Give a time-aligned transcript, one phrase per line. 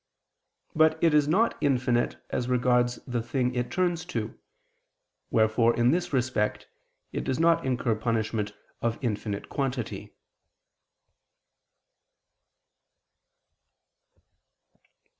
[0.75, 4.35] But it is not infinite as regards the thing it turns to;
[5.29, 6.67] wherefore, in this respect,
[7.11, 8.51] it does not incur punishment
[8.81, 10.15] of infinite quantity.